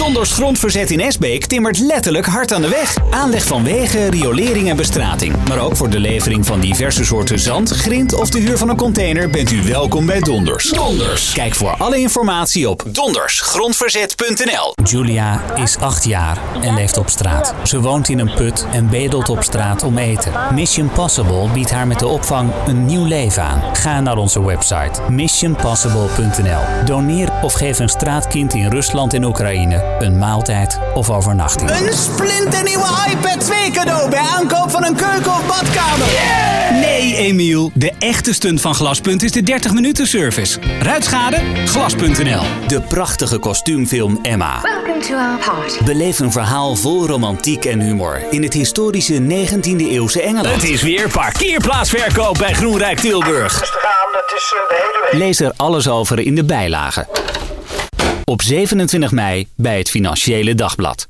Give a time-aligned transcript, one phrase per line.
[0.00, 2.96] Donders Grondverzet in Esbeek timmert letterlijk hard aan de weg.
[3.10, 5.48] Aanleg van wegen, riolering en bestrating.
[5.48, 8.76] Maar ook voor de levering van diverse soorten zand, grind of de huur van een
[8.76, 10.70] container bent u welkom bij Donders.
[10.70, 11.32] Donders.
[11.32, 14.72] Kijk voor alle informatie op dondersgrondverzet.nl.
[14.84, 17.54] Julia is acht jaar en leeft op straat.
[17.64, 20.32] Ze woont in een put en bedelt op straat om eten.
[20.54, 23.76] Mission Possible biedt haar met de opvang een nieuw leven aan.
[23.76, 26.84] Ga naar onze website missionpossible.nl.
[26.84, 31.70] Doneer of geef een straatkind in Rusland en Oekraïne een maaltijd of overnachting.
[31.70, 36.06] Een splinternieuwe iPad 2 cadeau bij aankoop van een keuken of badkamer.
[36.72, 37.70] Nee, Emiel.
[37.74, 40.58] De echte stunt van Glaspunt is de 30 minuten service.
[40.80, 41.36] Ruitschade?
[41.64, 42.42] Glas.nl.
[42.66, 44.60] De prachtige kostuumfilm Emma.
[44.60, 45.84] Welcome to our party.
[45.84, 50.54] Beleef een verhaal vol romantiek en humor in het historische 19e eeuwse Engeland.
[50.54, 53.58] Het is weer parkeerplaatsverkoop bij Groenrijk Tilburg.
[53.58, 55.20] Rustig aan, het is eh, de hele week.
[55.20, 57.06] Lees er alles over in de bijlage.
[58.30, 61.08] Op 27 mei bij het Financiële Dagblad.